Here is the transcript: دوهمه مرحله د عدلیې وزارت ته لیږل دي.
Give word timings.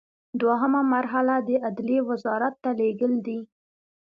دوهمه 0.41 0.81
مرحله 0.93 1.35
د 1.47 1.49
عدلیې 1.65 2.01
وزارت 2.09 2.53
ته 2.63 2.69
لیږل 2.79 3.13
دي. 3.27 3.39